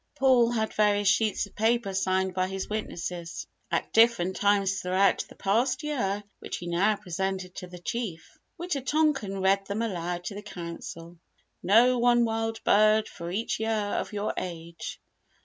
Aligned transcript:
Paul 0.15 0.49
had 0.53 0.73
various 0.73 1.07
sheets 1.07 1.45
of 1.45 1.55
paper 1.55 1.93
signed 1.93 2.33
by 2.33 2.47
his 2.47 2.67
witnesses 2.67 3.45
at 3.69 3.93
different 3.93 4.35
times 4.35 4.81
throughout 4.81 5.23
the 5.29 5.35
past 5.35 5.83
year 5.83 6.23
which 6.39 6.57
he 6.57 6.65
now 6.65 6.95
presented 6.95 7.53
to 7.57 7.67
the 7.67 7.77
Chief. 7.77 8.27
Wita 8.59 8.81
tonkan 8.81 9.43
read 9.43 9.65
them 9.67 9.83
aloud 9.83 10.23
to 10.23 10.33
the 10.33 10.41
Council. 10.41 11.19
"Know 11.61 11.99
one 11.99 12.25
wild 12.25 12.63
bird 12.63 13.07
for 13.07 13.29
each 13.29 13.59
year 13.59 13.69
of 13.99 14.11
your 14.11 14.33
age." 14.37 14.99